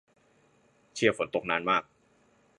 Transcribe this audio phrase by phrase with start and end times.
[0.93, 1.83] เชี่ย ฝนตกนานมาก